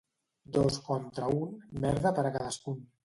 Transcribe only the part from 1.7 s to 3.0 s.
merda per a cadascun.